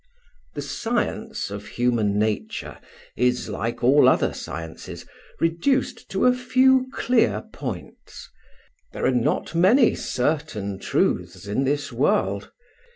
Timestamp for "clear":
6.91-7.43